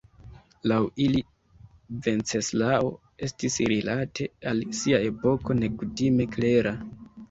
Laŭ 0.69 0.77
ili 1.07 1.21
Venceslao 2.07 2.91
estis 3.29 3.61
rilate 3.75 4.31
al 4.55 4.67
sia 4.83 5.07
epoko 5.15 5.63
nekutime 5.65 6.33
klera. 6.37 6.79